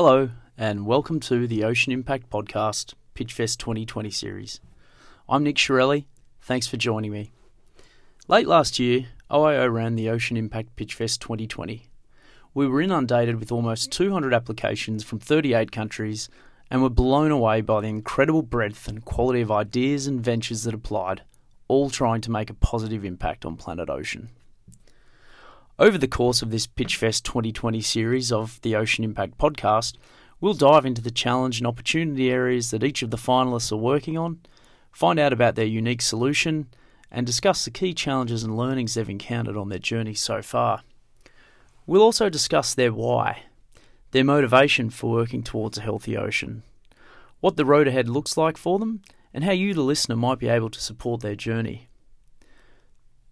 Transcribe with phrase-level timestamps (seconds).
[0.00, 4.60] Hello, and welcome to the Ocean Impact Podcast Pitchfest 2020 series.
[5.28, 6.04] I'm Nick Chiarelli.
[6.40, 7.32] Thanks for joining me.
[8.28, 11.88] Late last year, OIO ran the Ocean Impact Pitchfest 2020.
[12.54, 16.28] We were inundated with almost 200 applications from 38 countries
[16.70, 20.74] and were blown away by the incredible breadth and quality of ideas and ventures that
[20.74, 21.22] applied,
[21.66, 24.28] all trying to make a positive impact on planet ocean.
[25.80, 29.94] Over the course of this Pitchfest 2020 series of the Ocean Impact podcast,
[30.40, 34.18] we'll dive into the challenge and opportunity areas that each of the finalists are working
[34.18, 34.40] on,
[34.90, 36.66] find out about their unique solution,
[37.12, 40.82] and discuss the key challenges and learnings they've encountered on their journey so far.
[41.86, 43.44] We'll also discuss their why,
[44.10, 46.64] their motivation for working towards a healthy ocean,
[47.38, 50.48] what the road ahead looks like for them, and how you, the listener, might be
[50.48, 51.86] able to support their journey.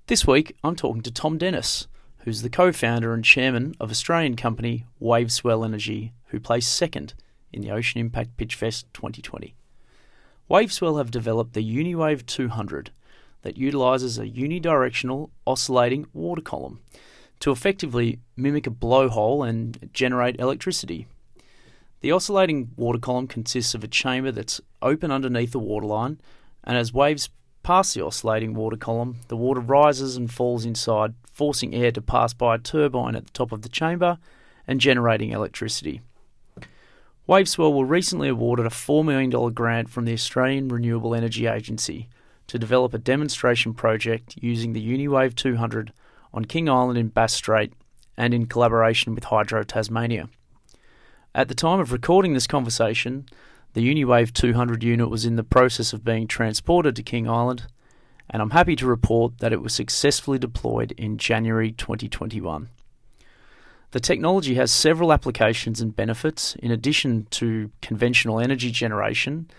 [0.06, 1.88] This week, I'm talking to Tom Denniss
[2.26, 7.14] who's the co founder and chairman of Australian company Waveswell Energy, who placed second
[7.52, 9.54] in the Ocean Impact Pitchfest 2020.
[10.48, 12.90] Waveswell have developed the UniWave 200
[13.42, 16.80] that utilises a unidirectional oscillating water column
[17.38, 21.06] to effectively mimic a blowhole and generate electricity.
[22.00, 26.20] The oscillating water column consists of a chamber that's open underneath the waterline,
[26.64, 27.30] and as waves
[27.66, 32.32] pass the oscillating water column, the water rises and falls inside, forcing air to pass
[32.32, 34.18] by a turbine at the top of the chamber
[34.68, 36.00] and generating electricity.
[37.26, 42.08] Waveswell were recently awarded a $4 million grant from the Australian Renewable Energy Agency
[42.46, 45.92] to develop a demonstration project using the UniWave 200
[46.32, 47.72] on King Island in Bass Strait
[48.16, 50.28] and in collaboration with Hydro Tasmania.
[51.34, 53.28] At the time of recording this conversation,
[53.76, 57.66] the UniWave 200 unit was in the process of being transported to King Island
[58.30, 62.70] and I'm happy to report that it was successfully deployed in January 2021.
[63.90, 69.50] The technology has several applications and benefits in addition to conventional energy generation,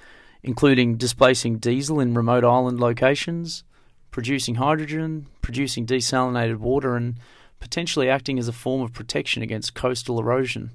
[0.41, 3.63] including displacing diesel in remote island locations,
[4.09, 7.19] producing hydrogen, producing desalinated water, and
[7.59, 10.71] potentially acting as a form of protection against coastal erosion.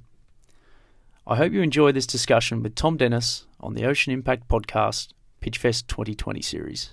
[1.27, 5.87] I hope you enjoy this discussion with Tom Denniss on the Ocean Impact Podcast Pitchfest
[5.87, 6.91] 2020 series.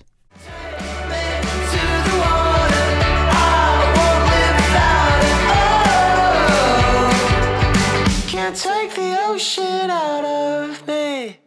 [8.56, 11.40] take the ocean out of me.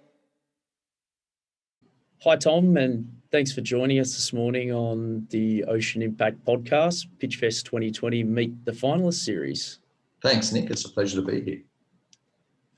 [2.23, 7.65] Hi, Tom, and thanks for joining us this morning on the Ocean Impact podcast, Pitchfest
[7.65, 9.81] 2020 Meet the Finalists series.
[10.23, 10.71] Thanks, Nick.
[10.71, 11.63] It's a pleasure to be here.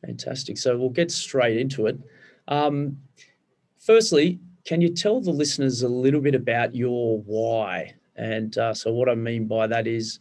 [0.04, 0.58] Fantastic.
[0.58, 1.98] So we'll get straight into it.
[2.48, 2.98] Um,
[3.78, 7.94] firstly, can you tell the listeners a little bit about your why?
[8.16, 10.20] And uh, so, what I mean by that is,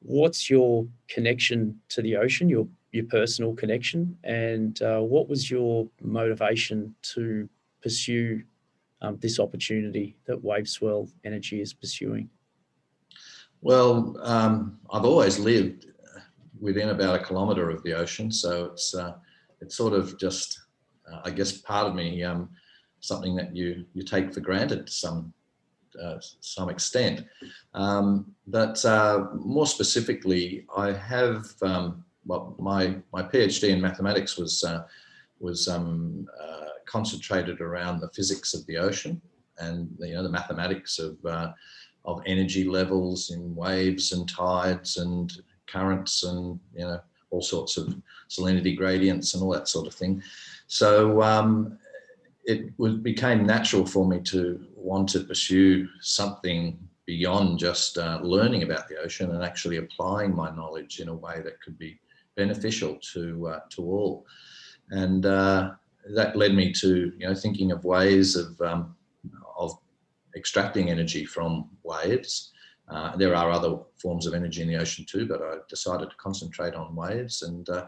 [0.00, 5.88] what's your connection to the ocean, your your personal connection, and uh, what was your
[6.00, 7.48] motivation to
[7.82, 8.42] pursue
[9.02, 12.30] um, this opportunity that Waveswell Energy is pursuing?
[13.60, 15.86] Well, um, I've always lived
[16.60, 19.14] within about a kilometre of the ocean, so it's uh,
[19.60, 20.60] it's sort of just,
[21.10, 22.48] uh, I guess, part of me, um,
[23.00, 25.32] something that you you take for granted to some
[26.02, 27.26] uh, some extent.
[27.74, 34.64] Um, but uh, more specifically, I have um, well, my my PhD in mathematics was
[34.64, 34.84] uh,
[35.40, 39.20] was um, uh, concentrated around the physics of the ocean
[39.58, 41.16] and you know the mathematics of
[42.04, 47.94] of energy levels in waves and tides and currents and you know all sorts of
[48.28, 50.22] salinity gradients and all that sort of thing.
[50.66, 51.78] So um,
[52.44, 58.62] it was, became natural for me to want to pursue something beyond just uh, learning
[58.62, 61.98] about the ocean and actually applying my knowledge in a way that could be
[62.36, 64.26] beneficial to uh, to all,
[64.90, 65.72] and uh,
[66.14, 68.94] that led me to you know thinking of ways of um,
[69.58, 69.78] of
[70.36, 72.52] extracting energy from waves.
[72.90, 76.16] Uh, there are other forms of energy in the ocean too, but I decided to
[76.16, 77.42] concentrate on waves.
[77.42, 77.86] And uh,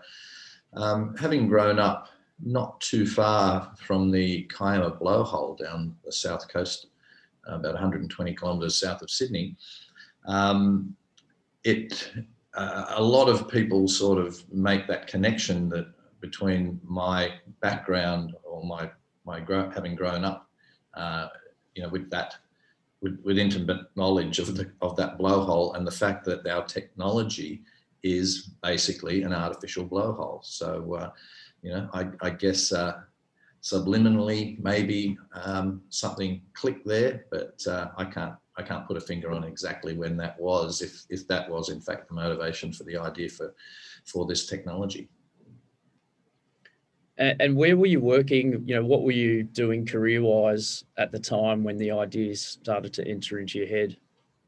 [0.75, 2.09] um, having grown up
[2.43, 6.87] not too far from the Kiama blowhole down the south coast,
[7.47, 9.57] about 120 kilometres south of Sydney,
[10.27, 10.95] um,
[11.65, 12.13] it
[12.55, 15.87] uh, a lot of people sort of make that connection that
[16.21, 18.91] between my background or my
[19.25, 19.41] my
[19.73, 20.49] having grown up,
[20.95, 21.29] uh,
[21.75, 22.37] you know, with that
[23.03, 27.63] with, intimate knowledge of the of that blowhole and the fact that our technology
[28.03, 30.45] is basically an artificial blowhole.
[30.45, 31.11] So, uh,
[31.63, 33.01] you know, I, I guess uh,
[33.63, 39.31] subliminally maybe um, something clicked there, but uh, I can't I can't put a finger
[39.31, 42.97] on exactly when that was, if if that was in fact the motivation for the
[42.97, 43.55] idea for
[44.05, 45.09] for this technology.
[47.21, 48.65] And, and where were you working?
[48.67, 52.93] You know, what were you doing career wise at the time when the ideas started
[52.95, 53.97] to enter into your head?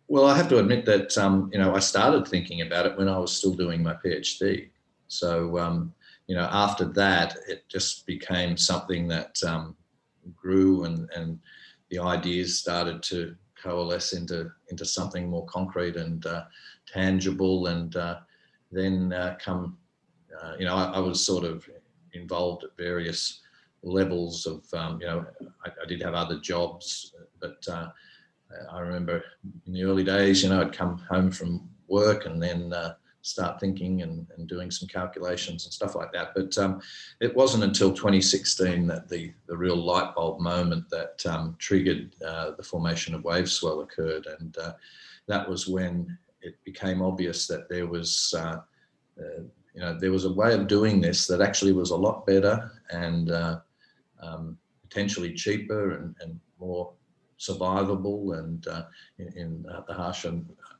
[0.09, 3.09] Well, I have to admit that um, you know I started thinking about it when
[3.09, 4.71] I was still doing my PhD.
[5.09, 5.95] So um,
[6.27, 9.77] you know, after that, it just became something that um,
[10.35, 11.39] grew, and and
[11.91, 16.45] the ideas started to coalesce into into something more concrete and uh,
[16.87, 18.19] tangible, and uh,
[18.71, 19.79] then uh, come,
[20.43, 21.69] uh, you know, I, I, was sort of
[22.15, 23.41] involved at various
[23.83, 25.27] levels of, um, you know,
[25.65, 27.89] I, I, did have other jobs, but uh,
[28.71, 29.25] I remember
[29.67, 33.61] in the early days, you know, I'd come home from work and then uh, start
[33.61, 36.33] thinking and, and doing some calculations and stuff like that.
[36.35, 36.81] But um,
[37.21, 42.53] it wasn't until 2016 that the, the real light bulb moment that um, triggered uh,
[42.57, 44.27] the formation of WaveSwell occurred.
[44.39, 44.73] And uh,
[45.29, 48.61] that was when it became obvious that there was, uh,
[49.21, 49.43] uh
[49.75, 52.71] you know, there was a way of doing this that actually was a lot better
[52.91, 53.59] and uh,
[54.21, 56.93] um, potentially cheaper and, and more
[57.39, 58.85] survivable and uh,
[59.19, 60.27] in, in uh, the harsh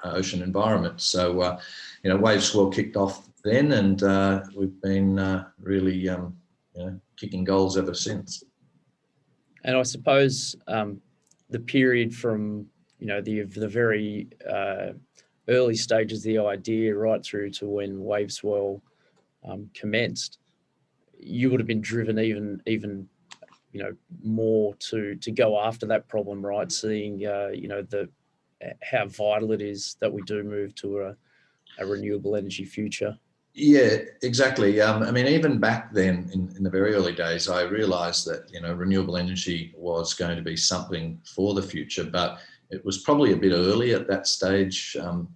[0.05, 1.01] ocean environment.
[1.01, 1.61] So, uh,
[2.03, 6.37] you know, WaveSwell kicked off then, and uh, we've been uh, really, um,
[6.75, 8.45] you know, kicking goals ever since.
[9.65, 11.01] And I suppose um,
[11.51, 12.67] the period from
[12.99, 14.29] you know the the very
[15.49, 18.81] early stages of the idea right through to when WaveSwell
[19.49, 20.39] um, commenced,
[21.19, 23.09] you would have been driven even even
[23.73, 26.71] you know more to to go after that problem right?
[26.71, 28.09] Seeing uh, you know the
[28.83, 31.17] how vital it is that we do move to a,
[31.79, 33.19] a renewable energy future.
[33.55, 34.81] Yeah exactly.
[34.81, 38.51] Um, i mean even back then in, in the very early days i realized that
[38.53, 42.39] you know renewable energy was going to be something for the future but
[42.73, 45.29] it was probably a bit early at that stage um,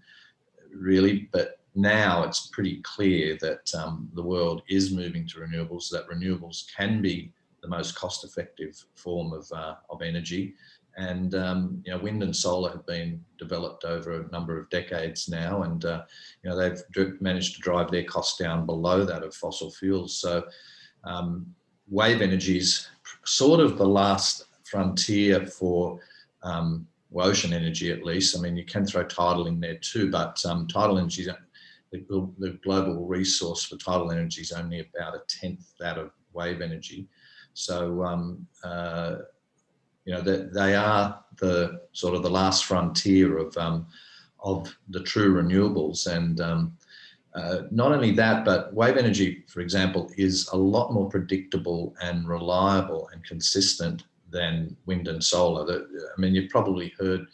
[0.74, 6.08] really but now it's pretty clear that um, the world is moving to renewables that
[6.08, 7.30] renewables can be
[7.66, 10.54] the most cost-effective form of, uh, of energy.
[10.96, 15.28] And um, you know, wind and solar have been developed over a number of decades
[15.28, 16.04] now, and uh,
[16.42, 20.16] you know they've managed to drive their costs down below that of fossil fuels.
[20.18, 20.46] So,
[21.04, 21.54] um,
[21.86, 22.88] wave energy is
[23.26, 26.00] sort of the last frontier for
[26.42, 26.86] um,
[27.22, 28.36] ocean energy, at least.
[28.36, 31.26] I mean, you can throw tidal in there too, but um, tidal energy,
[31.92, 36.60] the, the global resource for tidal energy is only about a tenth that of wave
[36.60, 37.08] energy.
[37.54, 39.16] So, um, uh,
[40.04, 43.86] you know, they, they, are the sort of the last frontier of, um,
[44.40, 46.06] of the true renewables.
[46.06, 46.76] And um,
[47.34, 52.28] uh, not only that, but wave energy, for example, is a lot more predictable and
[52.28, 55.70] reliable and consistent than wind and solar.
[55.72, 57.26] I mean, you've probably heard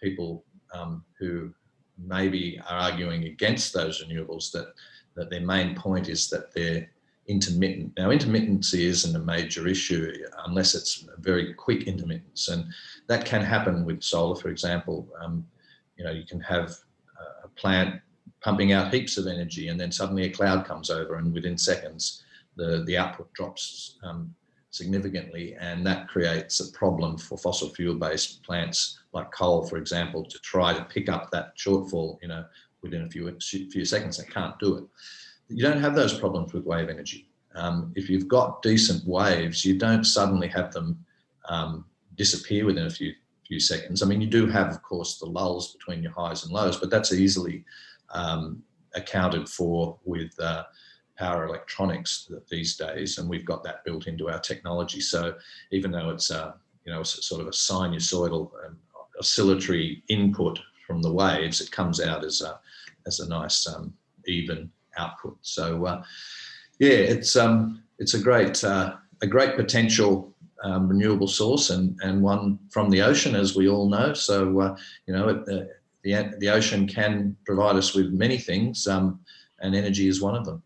[0.00, 1.52] people um, who
[1.98, 4.74] maybe are arguing against those renewables that,
[5.14, 6.90] that their main point is that they're
[7.26, 7.92] intermittent.
[7.96, 10.12] Now, intermittency isn't a major issue
[10.46, 12.66] unless it's a very quick intermittence, and
[13.06, 15.08] that can happen with solar, for example.
[15.22, 15.46] Um,
[15.96, 16.74] you know, you can have
[17.44, 18.00] a plant
[18.40, 22.24] pumping out heaps of energy, and then suddenly a cloud comes over, and within seconds,
[22.56, 24.34] the the output drops um,
[24.74, 30.38] significantly, and that creates a problem for fossil fuel-based plants like coal, for example, to
[30.40, 32.18] try to pick up that shortfall.
[32.22, 32.44] You know,
[32.82, 34.84] within a few few seconds, they can't do it
[35.48, 37.28] you don't have those problems with wave energy.
[37.54, 41.04] Um, if you've got decent waves, you don't suddenly have them
[41.48, 41.84] um,
[42.16, 43.12] disappear within a few
[43.46, 44.02] few seconds.
[44.02, 46.88] I mean, you do have, of course, the lulls between your highs and lows, but
[46.88, 47.62] that's easily
[48.08, 48.62] um,
[48.94, 50.62] accounted for with uh,
[51.16, 55.00] power electronics these days, and we've got that built into our technology.
[55.00, 55.34] So
[55.70, 56.52] even though it's uh,
[56.84, 58.76] you know sort of a sinusoidal um,
[59.18, 62.58] oscillatory input from the waves, it comes out as a
[63.06, 63.92] as a nice um,
[64.26, 65.36] even output.
[65.42, 66.02] So uh,
[66.78, 72.22] yeah, it's um, it's a great uh, a great potential um, renewable source and and
[72.22, 74.14] one from the ocean, as we all know.
[74.14, 75.70] So uh, you know, it, the
[76.38, 79.20] the ocean can provide us with many things, um,
[79.60, 80.62] and energy is one of them.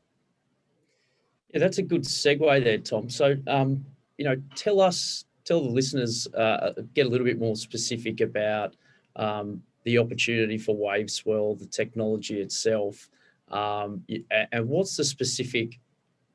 [1.53, 3.09] Yeah, that's a good segue there, Tom.
[3.09, 3.85] So um,
[4.19, 8.77] you know, tell us, tell the listeners, uh, get a little bit more specific about
[9.17, 13.09] um, the opportunity for WaveSwell, the technology itself,
[13.51, 14.05] um,
[14.53, 15.81] and what's the specific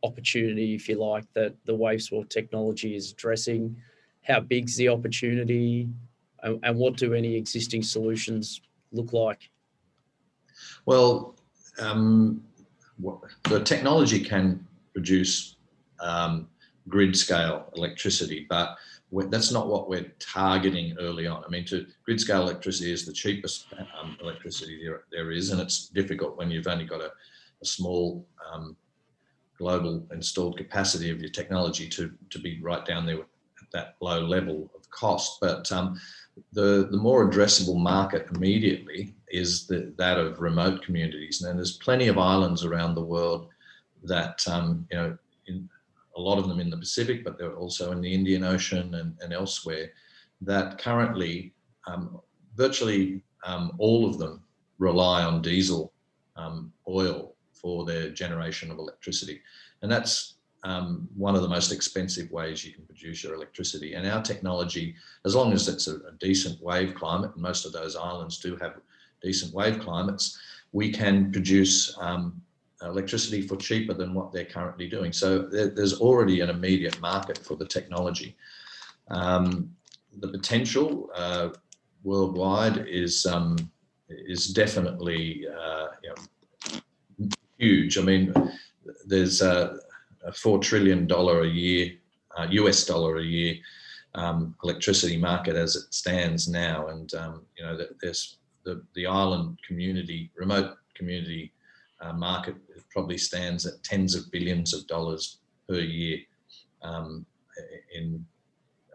[0.02, 3.76] opportunity, if you like, that the WaveSwell technology is addressing?
[4.24, 5.90] How big's the opportunity?
[6.42, 9.50] And, and what do any existing solutions look like?
[10.86, 11.36] Well,
[11.80, 12.44] um,
[13.44, 15.58] the technology can produce
[16.00, 16.48] um,
[16.90, 18.78] grid scale electricity, but
[19.30, 21.44] that's not what we're targeting early on.
[21.46, 23.68] I mean, to grid scale electricity is the cheapest
[24.00, 27.12] um, electricity there, there is, and it's difficult when you've only got a,
[27.62, 28.76] a small um,
[29.58, 34.20] global installed capacity of your technology to, to be right down there at that low
[34.22, 35.40] level of cost.
[35.40, 36.00] But um,
[36.52, 41.44] the, the more addressable market immediately is the, that of remote communities.
[41.44, 43.50] And there's plenty of islands around the world
[44.04, 45.18] that, um, you know,
[45.48, 45.70] in,
[46.16, 49.18] a lot of them in the Pacific, but they're also in the Indian Ocean and,
[49.22, 49.92] and elsewhere,
[50.42, 51.54] that currently
[51.88, 52.20] um,
[52.56, 54.44] virtually um, all of them
[54.78, 55.92] rely on diesel
[56.36, 59.42] um, oil for their generation of electricity.
[59.82, 63.94] And that's um, one of the most expensive ways you can produce your electricity.
[63.94, 64.96] And our technology,
[65.26, 68.56] as long as it's a, a decent wave climate, and most of those islands do
[68.58, 68.80] have
[69.22, 70.38] decent wave climates,
[70.72, 72.42] we can produce um,
[72.88, 75.14] electricity for cheaper than what they're currently doing.
[75.14, 78.36] So there, there's already an immediate market for the technology.
[79.10, 79.76] Um,
[80.20, 81.50] the potential uh,
[82.04, 83.58] worldwide is um,
[84.10, 86.14] is definitely uh, you
[87.20, 87.98] know, huge.
[87.98, 88.34] I mean,
[89.06, 89.80] there's a,
[90.26, 91.94] a four trillion dollar a year,
[92.38, 93.56] uh, US dollar a year
[94.16, 99.60] um, electricity market as it stands now, and um, you know there's the the island
[99.68, 101.53] community, remote community
[102.04, 102.56] uh, market
[102.92, 106.20] probably stands at tens of billions of dollars per year
[106.82, 107.26] um,
[107.96, 108.26] in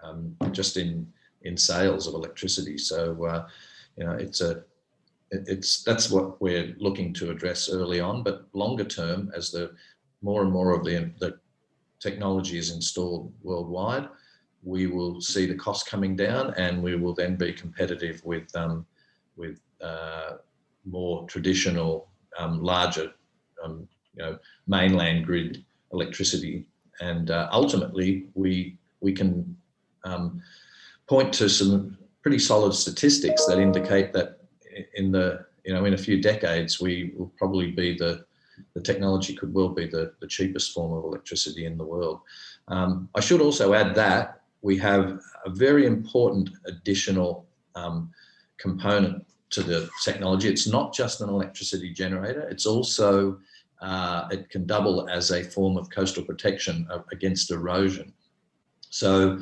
[0.02, 1.10] um, just in
[1.42, 2.78] in sales of electricity.
[2.78, 3.48] So uh,
[3.96, 4.62] you know it's a
[5.30, 9.72] it's that's what we're looking to address early on, but longer term, as the
[10.22, 11.38] more and more of the, the
[12.00, 14.08] technology is installed worldwide,
[14.62, 18.86] we will see the cost coming down, and we will then be competitive with um,
[19.36, 20.32] with uh,
[20.84, 22.07] more traditional,
[22.38, 23.12] um, larger,
[23.62, 26.66] um, you know, mainland grid electricity,
[27.00, 29.56] and uh, ultimately we we can
[30.04, 30.42] um,
[31.06, 34.40] point to some pretty solid statistics that indicate that
[34.94, 38.24] in the you know in a few decades we will probably be the
[38.74, 42.20] the technology could well be the, the cheapest form of electricity in the world.
[42.66, 48.10] Um, I should also add that we have a very important additional um,
[48.58, 50.48] component to the technology.
[50.48, 53.38] It's not just an electricity generator, it's also,
[53.80, 58.12] uh, it can double as a form of coastal protection against erosion.
[58.90, 59.40] So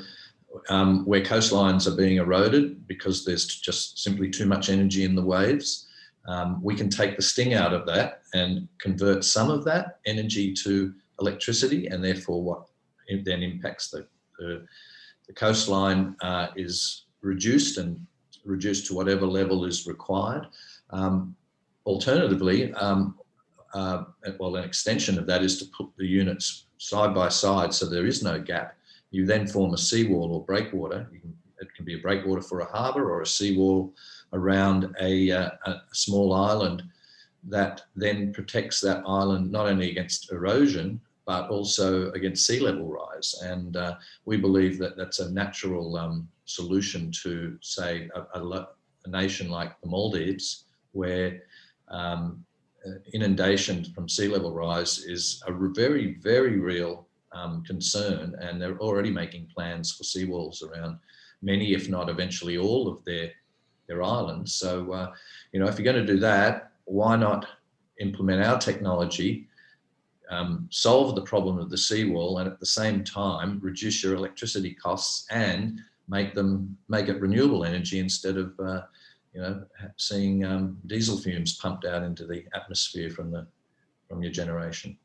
[0.68, 5.22] um, where coastlines are being eroded because there's just simply too much energy in the
[5.22, 5.88] waves.
[6.26, 10.52] Um, we can take the sting out of that and convert some of that energy
[10.64, 12.66] to electricity, and therefore, what
[13.24, 14.06] then impacts the,
[14.38, 14.66] the,
[15.28, 18.04] the coastline uh, is reduced and
[18.46, 20.46] reduced to whatever level is required.
[20.90, 21.36] Um,
[21.84, 23.18] alternatively, um,
[23.74, 24.04] uh,
[24.38, 28.06] well, an extension of that is to put the units side by side so there
[28.06, 28.76] is no gap
[29.10, 31.08] you then form a seawall or breakwater.
[31.10, 33.94] Can, it can be a breakwater for a harbour or a seawall
[34.32, 36.82] around a, uh, a small island
[37.44, 43.34] that then protects that island not only against erosion but also against sea level rise.
[43.42, 48.68] And uh, we believe that that's a natural um, solution to, say, a, a,
[49.04, 51.42] a, nation like the Maldives, where
[51.88, 52.44] um,
[52.86, 58.78] uh, inundation from sea level rise is a very, very real um, concern, and they're
[58.78, 60.98] already making plans for seawalls around
[61.42, 63.30] many, if not eventually all, of their
[63.88, 64.54] their islands.
[64.54, 65.12] So, uh,
[65.52, 67.46] you know, if you're going to do that, why not
[68.00, 69.48] implement our technology,
[70.30, 74.74] um, solve the problem of the seawall, and at the same time reduce your electricity
[74.74, 78.82] costs and make them make it renewable energy instead of uh,
[79.34, 79.64] you know
[79.96, 83.46] seeing um, diesel fumes pumped out into the atmosphere from the
[84.08, 84.96] from your generation.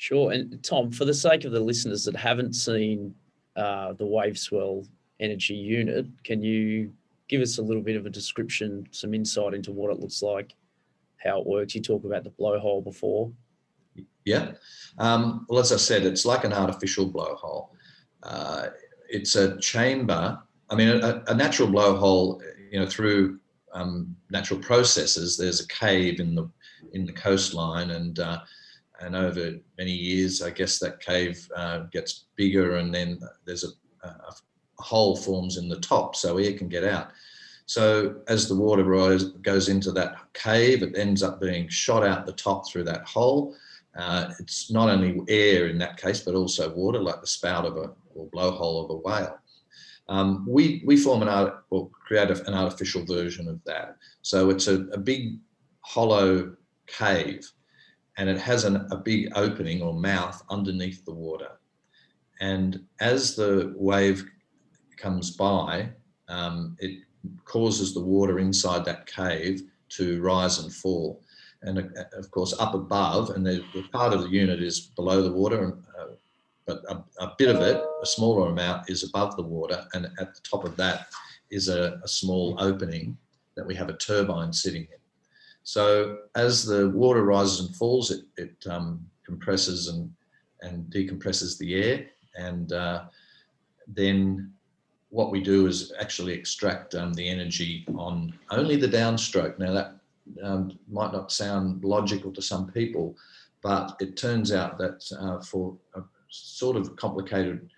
[0.00, 0.32] Sure.
[0.32, 3.14] And Tom, for the sake of the listeners that haven't seen
[3.54, 4.88] uh, the WaveSwell
[5.20, 6.90] energy unit, can you
[7.28, 10.54] give us a little bit of a description, some insight into what it looks like,
[11.18, 11.74] how it works?
[11.74, 13.30] You talked about the blowhole before.
[14.24, 14.52] Yeah.
[14.98, 17.68] Um, well, as I said, it's like an artificial blowhole.
[18.22, 18.68] Uh,
[19.08, 20.38] it's a chamber.
[20.68, 23.40] I mean, a, a natural blowhole, you know, through
[23.72, 26.50] um, natural processes, there's a cave in the
[26.92, 28.40] in the coastline, and uh,
[29.00, 34.06] and over many years, I guess that cave uh, gets bigger, and then there's a,
[34.06, 34.34] a,
[34.78, 37.10] hole forms in the top, so air can get out.
[37.66, 38.82] So as the water
[39.42, 43.54] goes into that cave, it ends up being shot out the top through that hole.
[43.96, 47.76] Uh, it's not only air in that case, but also water, like the spout of
[47.76, 49.38] a or blowhole of a whale.
[50.08, 53.96] Um, we we form an art or create an artificial version of that.
[54.22, 55.38] So it's a, a big
[55.82, 56.56] hollow
[56.86, 57.48] cave
[58.16, 61.52] and it has an, a big opening or mouth underneath the water.
[62.40, 64.28] And as the wave
[64.96, 65.90] comes by,
[66.28, 67.02] um, it
[67.44, 71.22] causes the water inside that cave to rise and fall.
[71.62, 73.62] And uh, of course up above, and the,
[73.92, 76.06] part of the unit is below the water, uh,
[76.66, 80.34] but a, a, bit of it, a smaller amount, is above the water, and at
[80.34, 81.08] the top of that
[81.50, 83.16] is a, a small opening
[83.56, 84.98] that we have a turbine sitting in.
[85.62, 90.10] So as the water rises and falls, it, it um, compresses and,
[90.62, 93.04] and decompresses the air, and uh,
[93.86, 94.52] then
[95.10, 99.58] what we do is actually extract um, the energy on only the downstroke.
[99.58, 99.99] Now that
[100.42, 103.16] um, might not sound logical to some people,
[103.62, 105.76] but it turns out that uh, for
[106.30, 107.68] sort of complicated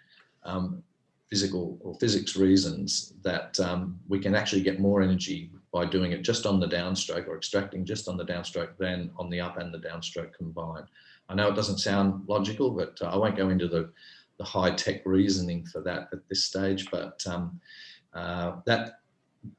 [0.45, 0.83] um,
[1.31, 6.23] physical or physics reasons, that um, we can actually get more energy by doing it
[6.23, 9.73] just on the downstroke or extracting just on the downstroke than on the up and
[9.73, 10.87] the downstroke combined.
[11.31, 13.91] I know it doesn't sound logical, but uh, I won't go into the,
[14.37, 17.59] the high tech reasoning for that at this stage, but um,
[18.13, 19.01] uh, that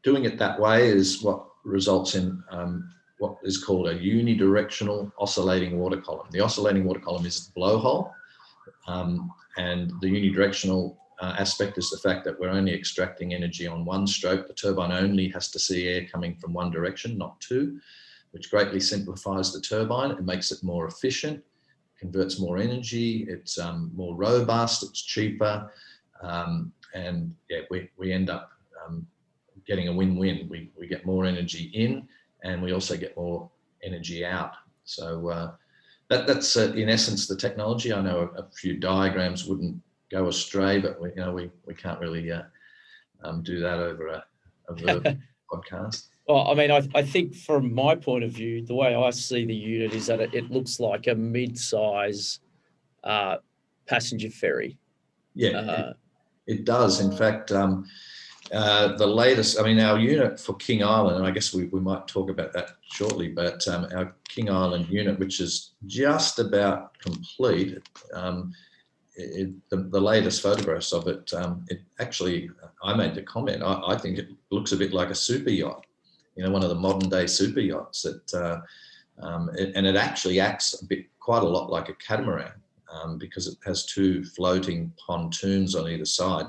[0.03, 2.89] doing it that way is what results in um,
[3.19, 6.27] what is called a unidirectional oscillating water column.
[6.31, 8.11] The oscillating water column is the blowhole,
[8.87, 13.85] um, and the unidirectional uh, aspect is the fact that we're only extracting energy on
[13.85, 14.47] one stroke.
[14.47, 17.79] The turbine only has to see air coming from one direction, not two,
[18.31, 20.11] which greatly simplifies the turbine.
[20.11, 21.43] It makes it more efficient,
[21.99, 25.71] converts more energy, it's um, more robust, it's cheaper,
[26.21, 28.52] um, and yeah, we, we end up
[29.67, 30.47] getting a win-win.
[30.49, 32.07] We, we get more energy in
[32.43, 33.49] and we also get more
[33.83, 34.53] energy out.
[34.85, 35.51] So uh,
[36.09, 37.93] that, that's uh, in essence the technology.
[37.93, 41.73] I know a, a, few diagrams wouldn't go astray, but we, you know, we, we
[41.73, 42.43] can't really uh,
[43.23, 44.23] um, do that over a,
[44.69, 44.73] a
[45.51, 46.07] podcast.
[46.27, 49.45] Well, I mean, I, I think from my point of view, the way I see
[49.45, 52.39] the unit is that it, it looks like a mid-size
[53.03, 53.37] uh,
[53.87, 54.77] passenger ferry.
[55.35, 55.93] Yeah, uh,
[56.47, 57.01] it, it, does.
[57.01, 57.85] In fact, um,
[58.51, 61.79] uh, the latest, I mean, our unit for King Island, and I guess we, we
[61.79, 66.97] might talk about that shortly, but um, our King Island unit, which is just about
[66.99, 67.77] complete,
[68.13, 68.53] um,
[69.15, 72.49] it, the, the, latest photographs of it, um, it actually,
[72.83, 75.85] I made the comment, I, I, think it looks a bit like a super yacht,
[76.35, 78.59] you know, one of the modern day super yachts that, uh,
[79.25, 82.51] um, it, and it actually acts a bit, quite a lot like a catamaran
[82.91, 86.47] um, because it has two floating pontoons on either side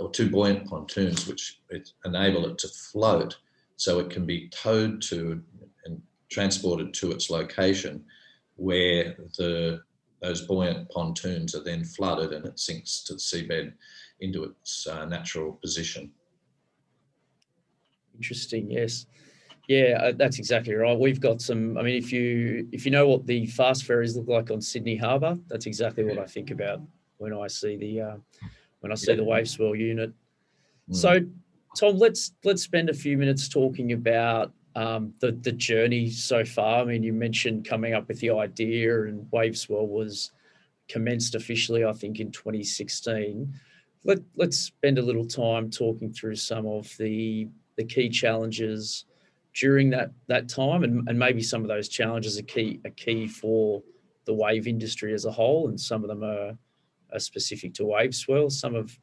[0.00, 1.60] or two buoyant pontoons which
[2.04, 3.36] enable it to float
[3.76, 5.42] so it can be towed to
[5.84, 8.04] and transported to its location
[8.56, 9.80] where the
[10.22, 13.72] those buoyant pontoons are then flooded and it sinks to the seabed
[14.20, 16.10] into its uh, natural position.
[18.14, 19.06] Interesting, yes.
[19.68, 20.98] Yeah, uh, that's exactly right.
[20.98, 21.76] We've got some.
[21.76, 24.96] I mean, if you if you know what the fast ferries look like on Sydney
[24.96, 26.80] Harbour, that's exactly what I think about
[27.18, 28.16] when I see the uh,
[28.80, 29.16] when I see yeah.
[29.16, 30.12] the wave swell unit.
[30.90, 30.96] Mm.
[30.96, 31.20] So,
[31.76, 36.82] Tom, let's let's spend a few minutes talking about um, the the journey so far.
[36.82, 40.32] I mean, you mentioned coming up with the idea, and wave swell was
[40.88, 43.52] commenced officially, I think, in 2016.
[44.04, 49.04] Let let's spend a little time talking through some of the the key challenges
[49.54, 53.26] during that that time, and, and maybe some of those challenges are key are key
[53.26, 53.82] for
[54.26, 56.56] the wave industry as a whole, and some of them are
[57.12, 58.50] are specific to wave swell.
[58.50, 58.98] Some of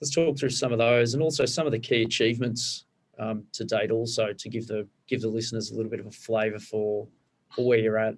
[0.00, 2.84] let's talk through some of those, and also some of the key achievements
[3.18, 3.90] um, to date.
[3.90, 7.06] Also, to give the give the listeners a little bit of a flavour for
[7.54, 8.14] for where you're at.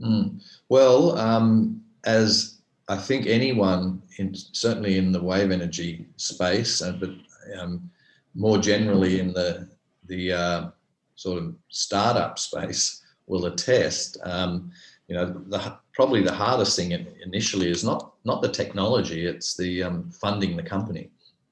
[0.00, 0.42] Mm.
[0.68, 7.10] Well, um, as I think anyone, in, certainly in the wave energy space, uh, but
[7.58, 7.90] um,
[8.34, 9.68] more generally in the
[10.06, 10.70] the uh,
[11.14, 14.18] sort of startup space, will attest.
[14.24, 14.70] Um,
[15.08, 16.92] you know, the, probably the hardest thing
[17.24, 21.10] initially is not not the technology; it's the um, funding the company.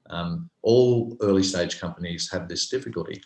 [0.09, 3.21] Um, all early stage companies have this difficulty,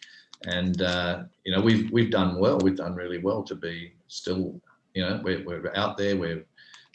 [0.45, 2.59] and uh, you know we've we've done well.
[2.59, 4.61] We've done really well to be still.
[4.93, 6.15] You know, we're, we're out there.
[6.15, 6.45] We're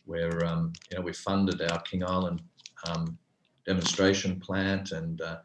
[0.07, 2.43] we're um, you know we funded our King Island
[2.89, 3.19] um,
[3.67, 5.39] demonstration plant, and uh,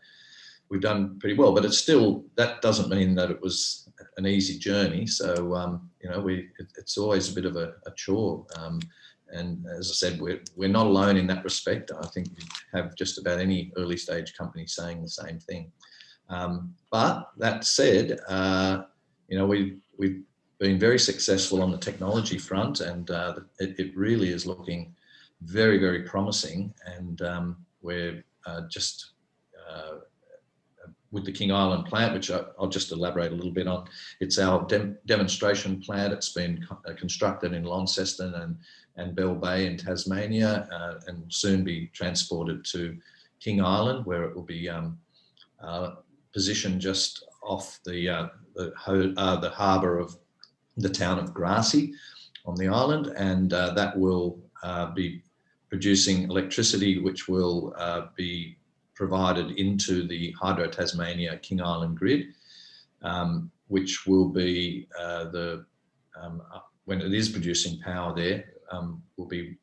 [0.70, 1.54] we've done pretty well.
[1.54, 5.06] But it's still that doesn't mean that it was an easy journey.
[5.06, 8.46] So um, you know, we it, it's always a bit of a, a chore.
[9.34, 11.92] And as I said, we're we're not alone in that respect.
[11.92, 15.72] I think you have just about any early stage company saying the same thing.
[16.30, 18.84] Um, but that said, uh,
[19.28, 20.22] you know, we we've
[20.60, 24.96] been very successful on the technology front, and uh, it, it, really is looking
[25.42, 26.74] very very promising.
[26.86, 29.14] And um, we're uh, just
[29.70, 29.98] uh,
[31.16, 33.88] with the King Island plant, which I, will just elaborate a little bit on.
[34.20, 36.12] It's our dem demonstration plant.
[36.12, 38.58] It's been co uh, constructed in Launceston and,
[38.98, 42.98] and Bell Bay in Tasmania uh, and soon be transported to
[43.40, 45.00] King Island, where it will be um,
[45.64, 45.92] uh,
[46.34, 48.74] positioned just off the, uh, the,
[49.16, 50.18] uh, the harbour of
[50.76, 51.94] the town of Grassy
[52.46, 54.38] on the island, and uh, that will
[54.94, 55.22] be
[55.70, 57.74] producing electricity, which will
[58.18, 58.58] be
[58.96, 62.28] provided into the Hydro Tasmania King Island grid,
[63.02, 65.66] um, which will be uh, the
[66.20, 69.58] um, uh, when it is producing power there um, will be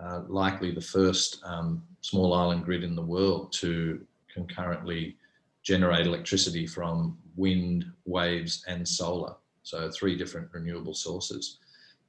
[0.00, 5.16] uh, likely the first um, small island grid in the world to concurrently
[5.62, 9.34] generate electricity from wind, waves, and solar.
[9.62, 11.58] So three different renewable sources.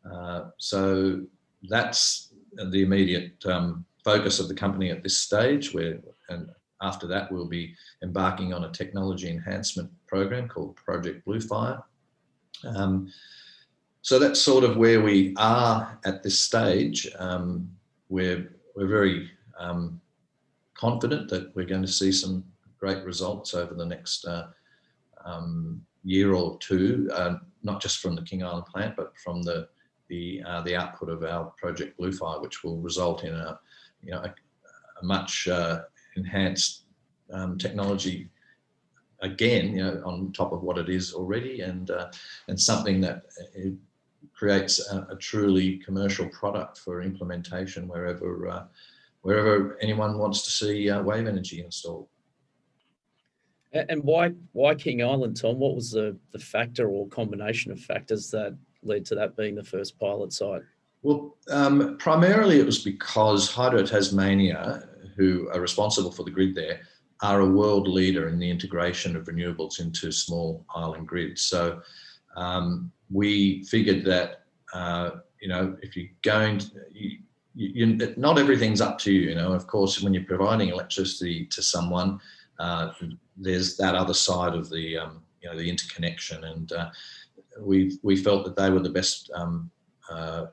[0.09, 1.21] Uh, so
[1.69, 2.33] that's
[2.71, 5.73] the immediate um, focus of the company at this stage.
[5.73, 6.49] Where and
[6.81, 11.83] after that we'll be embarking on a technology enhancement program called Project Bluefire.
[12.63, 13.11] Um,
[14.01, 17.07] so that's sort of where we are at this stage.
[17.17, 17.69] Um,
[18.07, 19.99] we're we're very um,
[20.73, 22.43] confident that we're going to see some
[22.79, 24.47] great results over the next uh,
[25.25, 29.67] um, year or two, uh, not just from the King Island plant, but from the
[30.07, 33.59] the uh, the output of our project Bluefire, which will result in a
[34.03, 34.33] you know a,
[35.01, 35.81] a much uh,
[36.15, 36.83] enhanced
[37.31, 38.29] um, technology
[39.21, 42.11] again, you know, on top of what it is already, and uh,
[42.47, 43.23] and something that
[43.57, 43.69] uh,
[44.33, 48.65] creates a, a, truly commercial product for implementation wherever uh,
[49.21, 52.07] wherever anyone wants to see uh, wave energy installed.
[53.71, 55.59] And why why King Island, Tom?
[55.59, 59.63] What was the the factor or combination of factors that led to that being the
[59.63, 60.63] first pilot site?
[61.01, 64.83] Well, um, primarily it was because Hydro Tasmania,
[65.15, 66.81] who are responsible for the grid there,
[67.21, 71.41] are a world leader in the integration of renewables into small island grids.
[71.41, 71.81] So
[72.35, 77.17] um, we figured that uh, you know if you're going, to, you,
[77.55, 79.29] you, not everything's up to you.
[79.29, 82.19] You know, of course, when you're providing electricity to someone,
[82.59, 82.91] uh,
[83.35, 86.89] there's that other side of the um, you know the interconnection, and uh,
[87.61, 89.69] we we felt that they were the best um,
[90.09, 90.47] uh,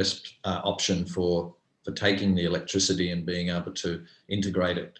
[0.00, 3.90] best uh, option for for taking the electricity and being able to
[4.28, 4.98] integrate it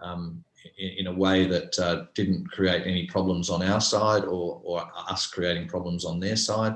[0.00, 0.42] um,
[0.78, 4.76] in, in, a way that uh, didn't create any problems on our side or, or
[5.08, 6.74] us creating problems on their side.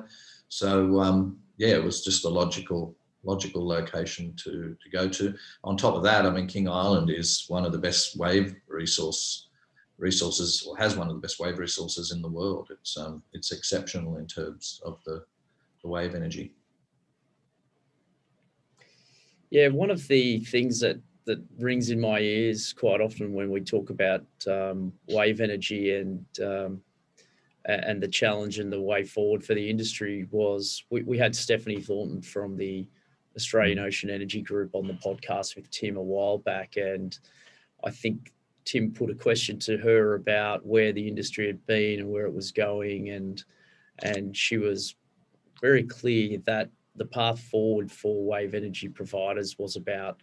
[0.49, 5.35] So um, yeah, it was just a logical logical location to, to go to.
[5.65, 9.49] On top of that, I mean, King Island is one of the best wave resource
[9.99, 12.69] resources, or has one of the best wave resources in the world.
[12.71, 15.25] It's um, it's exceptional in terms of the,
[15.83, 16.55] the wave energy.
[19.55, 23.61] Yeah, one of the things that that rings in my ears quite often when we
[23.61, 26.83] talk about um, wave energy and um,
[27.67, 31.81] and the challenge and the way forward for the industry was we, we had Stephanie
[31.81, 32.89] Thornton from the
[33.37, 33.85] Australian mm.
[33.85, 37.17] Ocean Energy Group on the podcast with Tim a while back, and
[37.85, 38.33] I think
[38.65, 42.35] Tim put a question to her about where the industry had been and where it
[42.35, 43.41] was going, and
[44.01, 44.97] and she was
[45.61, 50.23] very clear that the path forward for wave energy providers was about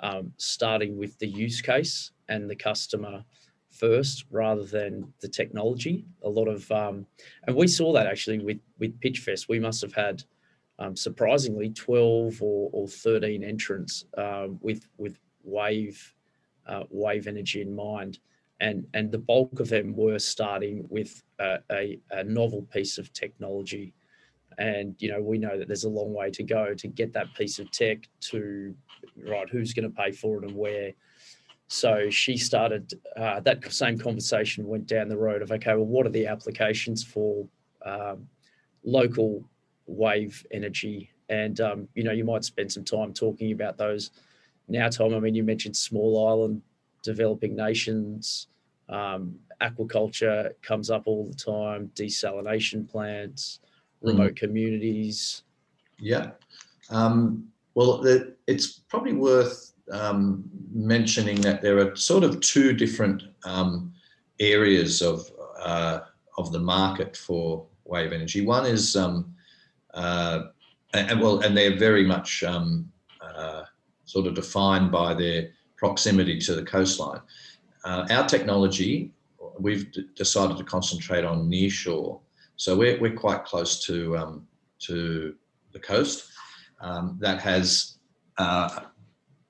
[0.00, 3.24] um, starting with the use case and the customer
[3.70, 6.04] first rather than the technology.
[6.22, 7.06] A lot of, um,
[7.46, 9.48] and we saw that actually with with Pitchfest.
[9.48, 10.22] We must have had
[10.78, 16.14] um, surprisingly 12 or, or 13 entrants um, with with wave
[16.66, 18.18] uh, wave energy in mind,
[18.60, 23.12] and and the bulk of them were starting with a, a, a novel piece of
[23.12, 23.94] technology
[24.58, 27.32] and you know we know that there's a long way to go to get that
[27.34, 28.74] piece of tech to
[29.26, 30.92] right who's going to pay for it and where.
[31.68, 36.06] So she started uh, that same conversation went down the road of okay well what
[36.06, 37.46] are the applications for
[37.84, 38.28] um,
[38.84, 39.44] local
[39.86, 41.10] wave energy?
[41.28, 44.10] And um, you know you might spend some time talking about those.
[44.66, 46.60] Now tom i mean you mentioned small island
[47.02, 48.48] developing nations
[48.90, 53.60] um, aquaculture comes up all the time desalination plants
[54.02, 54.36] remote mm.
[54.36, 55.42] communities?
[55.98, 56.30] Yeah.
[56.90, 58.02] Um, well,
[58.46, 63.92] it's probably worth um, mentioning that there are sort of two different um,
[64.40, 65.30] areas of
[65.60, 66.00] uh,
[66.36, 68.44] of the market for wave energy.
[68.44, 69.34] One is, um,
[69.94, 70.44] uh,
[70.94, 73.64] and well, and they're very much um, uh,
[74.04, 77.20] sort of defined by their proximity to the coastline.
[77.84, 79.12] Uh, our technology,
[79.58, 82.20] we've d- decided to concentrate on near shore
[82.58, 84.46] so we're, we're quite close to, um,
[84.80, 85.34] to
[85.72, 86.30] the coast.
[86.80, 87.96] Um, that has
[88.36, 88.80] uh,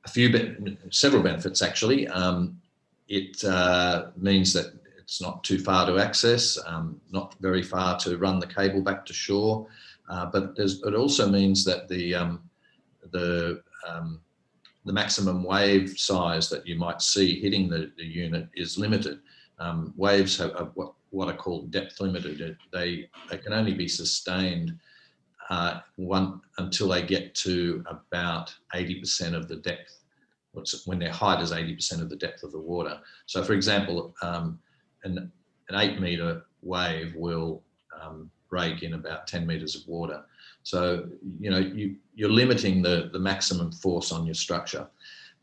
[0.05, 2.07] a few, be- several benefits actually.
[2.07, 2.61] Um,
[3.09, 8.17] it uh, means that it's not too far to access, um, not very far to
[8.19, 9.67] run the cable back to shore,
[10.09, 12.43] uh, but it also means that the um,
[13.11, 13.63] the
[14.89, 19.21] the maximum wave size that you might see hitting the, the unit is limited.
[19.59, 22.57] Um, waves have, have, what what are called depth limited.
[22.73, 24.79] They, they can only be sustained
[25.51, 30.01] uh, one until they get to about 80% of the depth,
[30.85, 32.99] when their height is 80% of the depth of the water.
[33.27, 34.59] So, for example, um,
[35.05, 35.31] an,
[35.69, 37.63] an eight meter wave will
[38.01, 40.23] um, break in about 10 meters of water.
[40.63, 41.09] So,
[41.41, 44.87] you know, you, you're limiting the, the maximum force on your structure.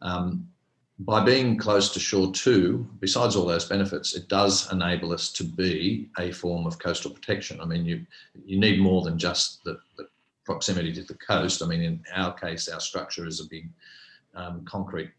[0.01, 0.47] Um,
[0.99, 5.43] by being close to shore too, besides all those benefits, it does enable us to
[5.43, 7.59] be a form of coastal protection.
[7.59, 8.05] I mean, you
[8.45, 10.07] you need more than just the, the
[10.45, 11.61] proximity to the coast.
[11.61, 13.69] I mean, in our case, our structure is a big
[14.35, 15.11] um, concrete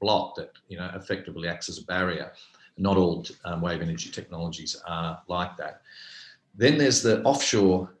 [0.00, 2.32] block that you know effectively acts as a barrier.
[2.78, 5.82] Not all um, wave energy technologies are like that.
[6.54, 7.94] Then there's the offshore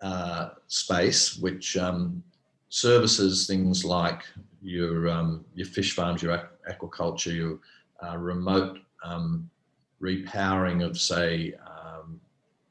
[0.00, 2.22] uh, space, which um,
[2.68, 4.22] services things like
[4.62, 7.58] your um, your fish farms, your aquaculture, your
[8.06, 9.48] uh, remote um,
[10.02, 12.20] repowering of say um,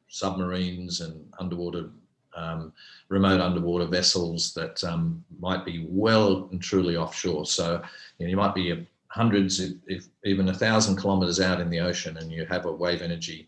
[0.08, 1.90] submarines and underwater
[2.36, 2.72] um,
[3.10, 7.46] remote underwater vessels that um, might be well and truly offshore.
[7.46, 7.82] So
[8.20, 11.80] you, know, you might be hundreds, if, if, even a thousand kilometers out in the
[11.80, 13.48] ocean, and you have a wave energy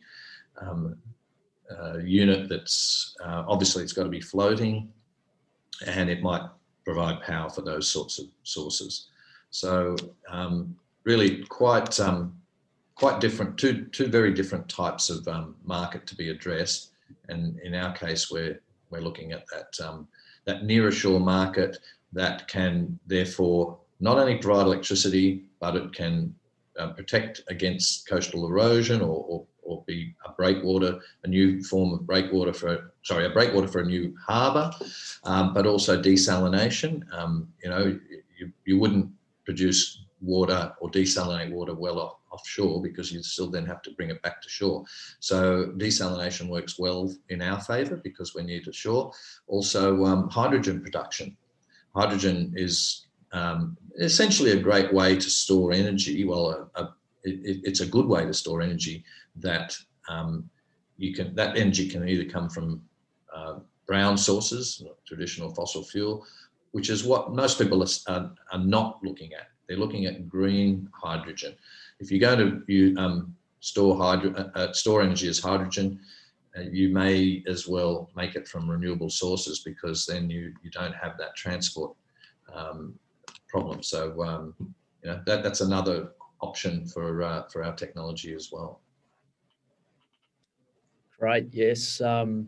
[0.59, 0.97] um,
[1.69, 4.91] uh, unit that's uh, obviously it's got to be floating,
[5.85, 6.41] and it might
[6.89, 9.09] provide power for those sorts of sources.
[9.51, 9.95] So
[10.27, 12.35] um, really quite um,
[12.95, 16.91] quite different, two two very different types of um, market to be addressed.
[17.27, 20.07] And in our case, we're we're looking at that um,
[20.45, 21.77] that nearer shore market
[22.13, 26.33] that can therefore not only provide electricity, but it can
[26.79, 32.05] uh, protect against coastal erosion or, or, or, be a breakwater, a new form of
[32.05, 34.71] breakwater for, sorry, a breakwater for a new harbour,
[35.23, 37.01] um, but also desalination.
[37.13, 37.99] Um, you know,
[38.37, 39.09] you, you wouldn't
[39.45, 44.09] produce water or desalinate water well off, offshore because you still then have to bring
[44.09, 44.83] it back to shore.
[45.19, 49.11] So desalination works well in our favour because we're near to shore.
[49.47, 51.35] Also, um, hydrogen production.
[51.95, 56.23] Hydrogen is um, essentially a great way to store energy.
[56.25, 59.03] Well, a, a, it, it's a good way to store energy
[59.37, 59.77] that
[60.07, 60.49] um,
[60.97, 61.35] you can.
[61.35, 62.81] That energy can either come from
[63.33, 66.25] uh, brown sources, traditional fossil fuel,
[66.71, 69.47] which is what most people are, are, not looking at.
[69.67, 71.55] They're looking at green hydrogen.
[71.99, 75.99] If you go to you um, store hydro, uh, uh, store energy as hydrogen,
[76.57, 80.95] uh, you may as well make it from renewable sources because then you you don't
[80.95, 81.95] have that transport
[82.53, 82.93] um,
[83.47, 83.83] problem.
[83.83, 84.53] So um,
[85.03, 88.81] you know that that's another option for uh, for our technology as well.
[91.19, 91.47] Great.
[91.51, 91.99] Yes.
[91.99, 92.47] Um,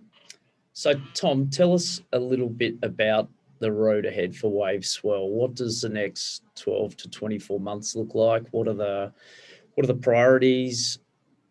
[0.73, 5.30] so Tom, tell us a little bit about the road ahead for Wave Swell.
[5.30, 8.43] What does the next 12 to 24 months look like?
[8.51, 9.13] What are the
[9.75, 10.99] what are the priorities?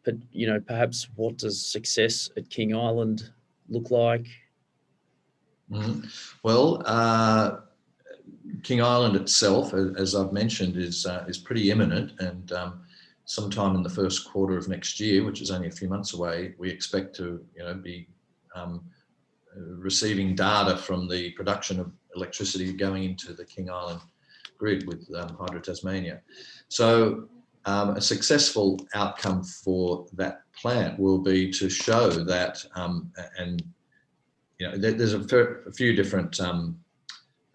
[0.04, 3.30] But you know, perhaps what does success at King Island
[3.68, 4.26] look like?
[5.70, 6.06] Mm-hmm.
[6.42, 7.58] Well, uh,
[8.62, 12.80] King Island itself, as I've mentioned, is uh, is pretty imminent, and um,
[13.24, 16.54] sometime in the first quarter of next year, which is only a few months away,
[16.58, 18.08] we expect to you know be
[18.54, 18.82] um,
[19.56, 24.00] receiving data from the production of electricity going into the King Island
[24.58, 26.20] grid with um, Hydro Tasmania.
[26.68, 27.28] So
[27.64, 33.62] um, a successful outcome for that plant will be to show that, um, and
[34.58, 35.20] you know, there's a,
[35.66, 36.78] a few different um,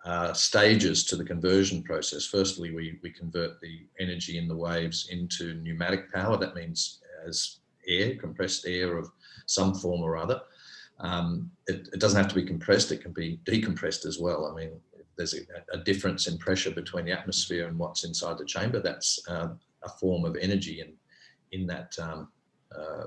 [0.06, 2.26] uh, stages to the conversion process.
[2.26, 6.38] Firstly, we, we convert the energy in the waves into pneumatic power.
[6.38, 9.10] That means as air, compressed air of
[9.48, 10.42] some form or other.
[11.00, 14.46] Um, it, it, doesn't have to be compressed, it can be decompressed as well.
[14.46, 14.80] I mean,
[15.18, 15.40] there's a,
[15.74, 18.80] a difference in pressure between the atmosphere and what's inside the chamber.
[18.80, 19.50] That's uh,
[19.84, 20.94] a form of energy in,
[21.52, 22.30] in that um,
[22.78, 23.06] uh,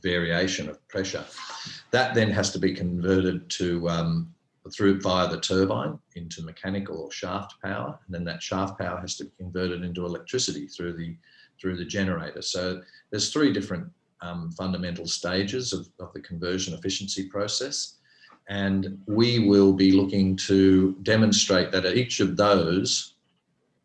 [0.00, 1.24] variation of pressure.
[1.90, 4.34] That then has to be converted to um,
[4.72, 9.16] through via the turbine into mechanical or shaft power, and then that shaft power has
[9.16, 11.16] to be converted into electricity through the
[11.60, 12.40] through the generator.
[12.40, 12.80] So
[13.10, 13.86] there's three different
[14.22, 17.98] um, fundamental stages of, of the conversion efficiency process,
[18.48, 23.14] and we will be looking to demonstrate that each of those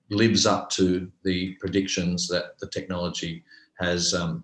[0.10, 3.44] lives up to the predictions that the technology
[3.80, 4.44] has um,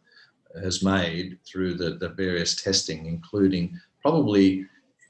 [0.62, 4.66] has made through the, the various testing, including probably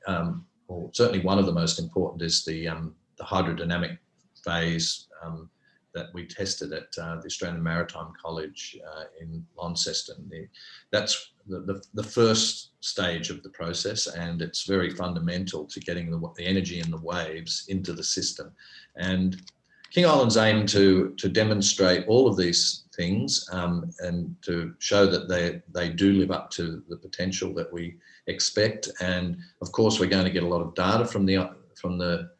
[0.08, 3.98] um, or certainly one of the most important is the, um, the hydrodynamic
[4.46, 5.50] phase um,
[5.94, 10.30] that we tested at uh, the Australian Maritime College uh, in Launceston.
[10.30, 10.48] The,
[10.90, 16.10] that's the, the, the, first stage of the process, and it's very fundamental to getting
[16.10, 18.54] the, the energy in the waves into the system.
[18.96, 19.42] And
[19.91, 25.27] King Islands aim to to demonstrate all of these things um, and to show that
[25.27, 28.89] they they do live up to the potential that we expect.
[29.01, 32.32] And of course, we're going to get a lot of data from the from the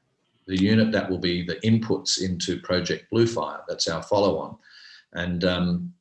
[0.48, 3.62] the unit that will be the inputs into Project Bluefire.
[3.68, 4.58] That's our follow-on,
[5.14, 5.94] and um,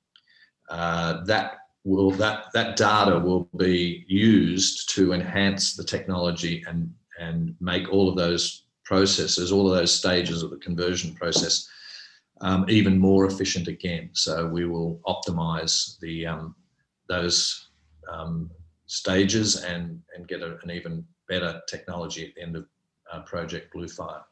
[0.68, 7.56] uh, that will that that data will be used to enhance the technology and and
[7.60, 11.68] make all of those processes, all of those stages of the conversion process,
[12.40, 14.11] um, even more efficient again.
[14.14, 16.57] So we will optimize the um,
[17.09, 17.68] those
[18.12, 18.50] um,
[18.87, 22.66] stages and and get a, an even better technology at the end of
[23.12, 24.22] uh, Project Bluefire.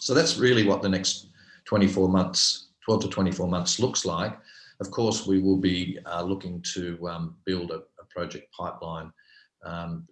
[0.00, 1.28] So that's really what the next
[1.66, 4.36] 24 months, 12 to 24 months looks like.
[4.80, 9.12] Of course, we will be uh, looking to um, build a, a, project pipeline,
[9.64, 10.06] um,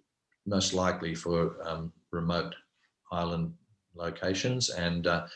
[0.45, 2.55] most likely for um, remote
[3.11, 3.53] island
[3.95, 5.27] locations and uh,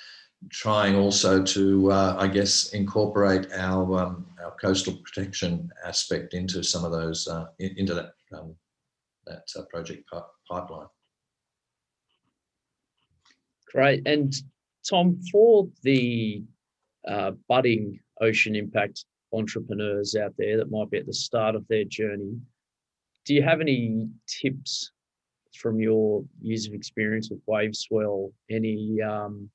[0.49, 6.83] trying also to, uh, I guess, incorporate our, um, our coastal protection aspect into some
[6.83, 8.55] of those, uh, into that, um,
[9.25, 10.07] that uh, project
[10.49, 10.87] pipeline.
[13.71, 14.07] Great.
[14.07, 14.33] And
[14.87, 16.43] Tom, for the
[17.07, 21.83] uh, budding ocean impact entrepreneurs out there that might be at the start of their
[21.83, 22.39] journey,
[23.25, 24.91] do you have any tips
[25.57, 28.31] from your years of experience with Waveswell?
[28.49, 29.49] Any um,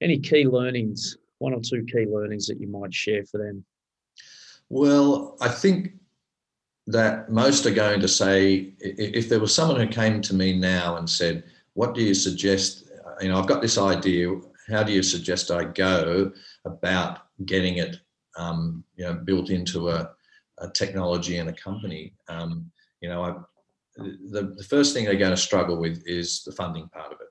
[0.00, 3.64] any key learnings, one or two key learnings that you might share for them?
[4.68, 5.92] Well, I think
[6.86, 10.96] that most are going to say if there was someone who came to me now
[10.96, 12.84] and said, "What do you suggest?"
[13.20, 14.34] You know, I've got this idea.
[14.68, 16.32] How do you suggest I go
[16.64, 17.98] about getting it
[18.38, 20.10] um, you know, built into a,
[20.58, 22.14] a, technology and a company.
[22.28, 23.34] Um, you know, I,
[23.98, 27.28] the, the first thing they're going to struggle with is the funding part of it.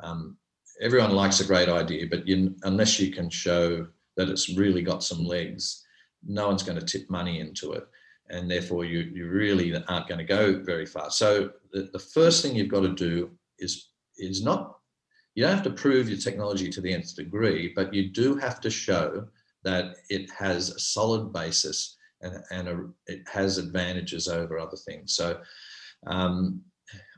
[0.00, 0.36] Um,
[0.80, 3.86] everyone likes a great idea, but you, unless you can show
[4.16, 5.84] that it's really got some legs,
[6.26, 7.86] no one's going to tip money into it.
[8.30, 11.10] And therefore, you, you really aren't going to go very far.
[11.10, 14.78] So, the, the first thing you've got to do is, is not,
[15.34, 18.60] you don't have to prove your technology to the nth degree, but you do have
[18.62, 19.26] to show
[19.62, 25.14] that it has a solid basis and, and a, it has advantages over other things.
[25.14, 25.40] So
[26.06, 26.62] um,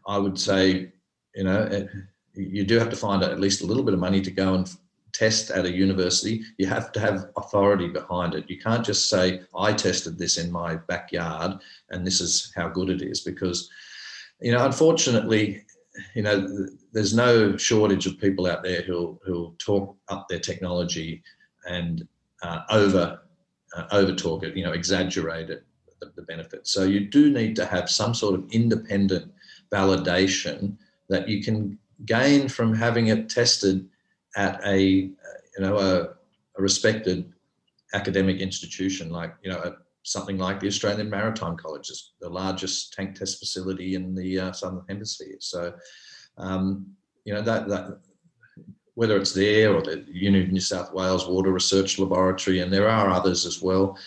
[0.07, 0.92] I would say,
[1.35, 1.88] you know,
[2.35, 4.70] you do have to find at least a little bit of money to go and
[5.12, 6.42] test at a university.
[6.59, 8.51] You have to have authority behind it.
[8.51, 11.59] You can't just say, I tested this in my backyard
[11.90, 13.70] and this is how good it is because,
[14.40, 15.64] you know, unfortunately,
[16.14, 16.46] you know,
[16.92, 21.22] there's no shortage of people out there who'll, who'll talk up their technology
[21.66, 22.07] and
[22.42, 23.20] uh, over
[23.75, 25.64] uh, over talk it, you know, exaggerate it,
[26.01, 26.73] the, the benefits.
[26.73, 29.33] So you do need to have some sort of independent
[29.73, 30.77] validation
[31.09, 33.89] that you can gain from having it tested
[34.37, 35.15] at a you
[35.61, 36.03] know a,
[36.59, 37.33] a respected
[37.95, 42.93] academic institution like you know a, something like the Australian Maritime College, is the largest
[42.93, 45.37] tank test facility in the uh, southern hemisphere.
[45.41, 45.75] So
[46.39, 46.87] um,
[47.25, 47.99] you know that that
[48.95, 52.89] whether it's there or the Uni of New South Wales Water Research Laboratory, and there
[52.89, 53.99] are others as well,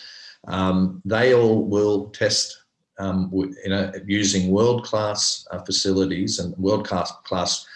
[0.46, 2.60] um, they all will test
[3.00, 7.66] um, you know, using world-class uh, facilities and world-class class,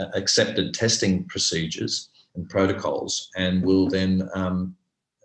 [0.00, 4.74] uh, accepted testing procedures and protocols, and will then um,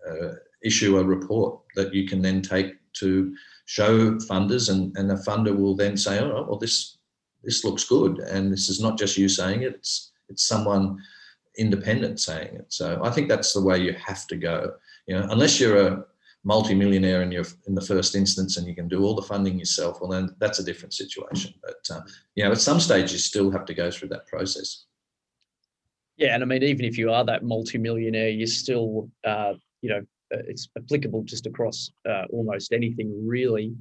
[0.07, 0.31] uh,
[0.63, 5.55] issue a report that you can then take to show funders, and, and the funder
[5.55, 6.97] will then say, "Oh, well, this
[7.43, 10.97] this looks good," and this is not just you saying it; it's it's someone
[11.57, 12.65] independent saying it.
[12.69, 14.73] So I think that's the way you have to go.
[15.07, 16.05] You know, unless you're a
[16.45, 19.99] multi-millionaire in your in the first instance and you can do all the funding yourself,
[19.99, 21.53] well then that's a different situation.
[21.61, 22.01] But uh,
[22.35, 24.85] you know, at some stage you still have to go through that process.
[26.17, 29.99] Yeah, and I mean, even if you are that multi-millionaire, you're still, uh, you know,
[30.33, 33.73] uh, it's applicable just across uh, almost anything really.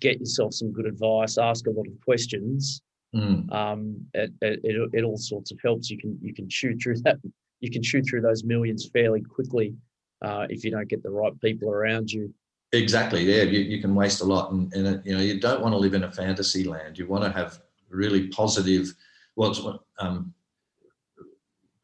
[0.00, 2.82] Get yourself some good advice, ask a lot of questions,
[3.14, 3.50] Mm.
[3.52, 5.90] Um, it, it, it, it all sorts of helps.
[5.90, 7.16] You can you can chew through that.
[7.60, 9.74] You can chew through those millions fairly quickly
[10.22, 12.32] uh, if you don't get the right people around you.
[12.72, 13.22] Exactly.
[13.22, 15.78] Yeah, you, you can waste a lot, and, and you know you don't want to
[15.78, 16.98] live in a fantasy land.
[16.98, 18.92] You want to have really positive,
[19.36, 20.34] well, um,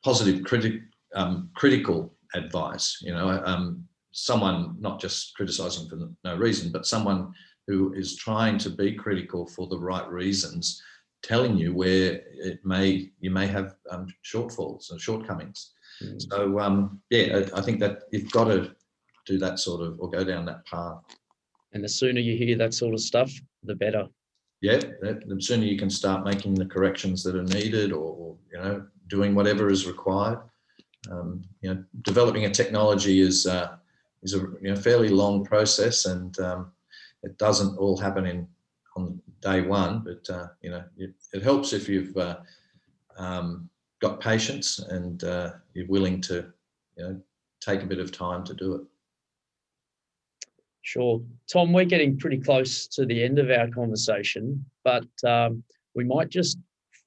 [0.02, 0.82] positive critic,
[1.14, 2.98] um, critical advice.
[3.00, 7.32] You know, um, someone not just criticizing for no reason, but someone
[7.66, 10.82] who is trying to be critical for the right reasons
[11.22, 15.72] telling you where it may you may have um, shortfalls and shortcomings.
[16.02, 16.22] Mm.
[16.30, 18.74] So um, yeah, I, think that you've got to
[19.26, 20.98] do that sort of or go down that path.
[21.72, 23.32] And the sooner you hear that sort of stuff,
[23.64, 24.06] the better.
[24.60, 28.58] Yeah, the sooner you can start making the corrections that are needed, or, or you
[28.58, 30.38] know, doing whatever is required.
[31.10, 33.76] um, you know, developing a technology is uh,
[34.22, 36.72] is a you know, fairly long process, and um,
[37.22, 38.48] it doesn't all happen in
[38.96, 40.02] on day one.
[40.02, 42.38] But uh, you know, it, it, helps if you've uh,
[43.18, 43.68] um,
[44.04, 46.46] got patience and uh, you're willing to
[46.96, 47.20] you know
[47.60, 48.82] take a bit of time to do it.
[50.82, 51.22] Sure.
[51.50, 55.62] Tom, we're getting pretty close to the end of our conversation, but um,
[55.94, 56.58] we might just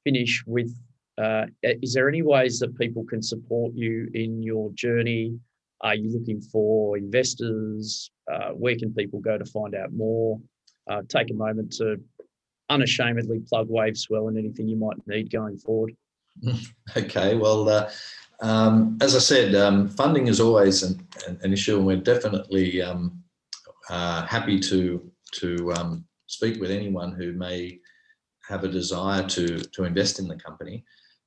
[0.03, 0.75] finish with
[1.19, 5.37] uh, is there any ways that people can support you in your journey?
[5.81, 8.09] Are you looking for investors?
[8.31, 10.39] Uh, where can people go to find out more?
[10.89, 11.99] Uh, take a moment to
[12.69, 15.95] unashamedly plug WaveSwell and anything you might need going forward.
[16.95, 17.89] Okay, well, uh,
[18.41, 23.21] um, as I said, um, funding is always an, an, issue, and we're definitely um,
[23.89, 27.79] uh, happy to to um, speak with anyone who may
[28.47, 30.85] have a desire to to invest in the company.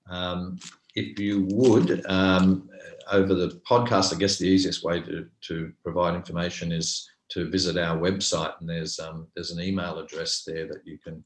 [0.09, 0.59] Um,
[0.97, 2.69] if you would, um,
[3.13, 7.77] over the podcast, I guess the easiest way to, to provide information is to visit
[7.77, 8.99] our website, and there's
[9.35, 11.23] there's an email address there that you can.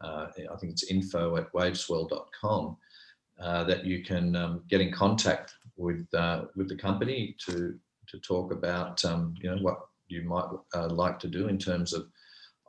[0.00, 2.76] Uh, I think it's info at waveswell.com
[3.42, 7.78] uh, that you can um, get in contact with uh, with the company to
[8.08, 9.78] to talk about um, you know what
[10.08, 12.06] you might uh, like to do in terms of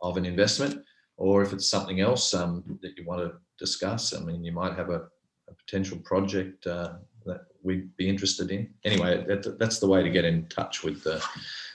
[0.02, 0.84] of an investment,
[1.18, 4.14] or if it's something else um, that you want to discuss.
[4.14, 5.04] I mean, you might have a
[5.50, 6.94] a potential project uh,
[7.26, 8.74] that we'd be interested in.
[8.84, 11.24] Anyway, that, that's the way to get in touch with the,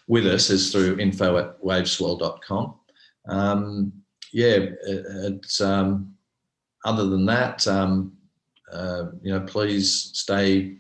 [0.07, 2.75] with us is through info at waveswell.com.
[3.29, 3.93] Um,
[4.33, 6.15] yeah, it's um,
[6.85, 8.13] other than that, um,
[8.73, 10.79] uh, you know, please stay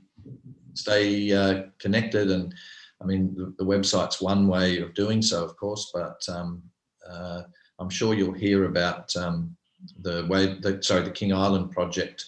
[0.74, 2.30] stay uh, connected.
[2.30, 2.54] And
[3.02, 6.62] I mean, the, the, website's one way of doing so, of course, but um,
[7.08, 7.42] uh,
[7.78, 9.56] I'm sure you'll hear about um,
[10.02, 12.24] the way, the, sorry, the King Island project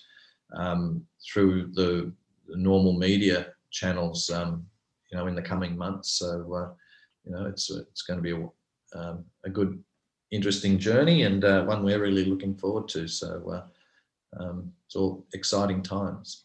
[0.56, 2.12] um, through the,
[2.48, 4.66] the, normal media channels, um,
[5.10, 6.18] you know, in the coming months.
[6.18, 6.70] So, uh,
[7.24, 9.82] you know, it's it's going to be a, um, a good,
[10.30, 13.08] interesting journey and uh, one we're really looking forward to.
[13.08, 13.66] So, uh,
[14.38, 16.44] um, it's all exciting times.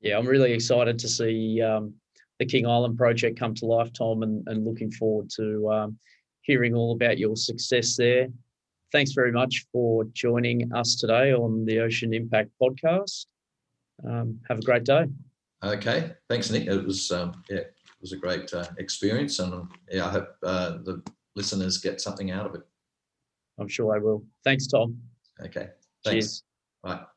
[0.00, 1.94] Yeah, I'm really excited to see um,
[2.38, 5.98] the King Island project come to life, Tom, and, and looking forward to um,
[6.42, 8.28] hearing all about your success there
[8.92, 13.26] thanks very much for joining us today on the Ocean Impact podcast.
[14.06, 15.04] Um, have a great day.
[15.62, 16.66] Okay, thanks, Nick.
[16.66, 20.70] It was um, yeah, it was a great uh, experience, and yeah, I hope uh,
[20.84, 21.02] the
[21.36, 22.62] listeners get something out of it.
[23.58, 24.24] I'm sure they will.
[24.42, 24.98] Thanks, Tom.
[25.44, 25.68] Okay.
[26.02, 26.26] Thanks.
[26.26, 26.42] Cheers.
[26.82, 27.14] Voilà.